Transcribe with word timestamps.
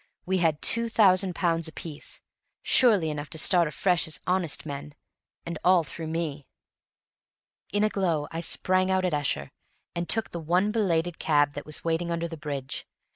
We 0.25 0.39
had 0.39 0.63
two 0.63 0.89
thousand 0.89 1.35
pounds 1.35 1.67
apiece 1.67 2.21
surely 2.63 3.11
enough 3.11 3.29
to 3.29 3.37
start 3.37 3.67
afresh 3.67 4.07
as 4.07 4.19
honest 4.25 4.65
men 4.65 4.95
and 5.45 5.59
all 5.63 5.83
through 5.83 6.07
me! 6.07 6.47
In 7.71 7.83
a 7.83 7.89
glow 7.89 8.27
I 8.31 8.41
sprang 8.41 8.89
out 8.89 9.05
at 9.05 9.13
Esher, 9.13 9.51
and 9.93 10.09
took 10.09 10.31
the 10.31 10.39
one 10.39 10.71
belated 10.71 11.19
cab 11.19 11.53
that 11.53 11.67
was 11.67 11.83
waiting 11.83 12.09
under 12.09 12.27
the 12.27 12.35
bridge. 12.35 12.87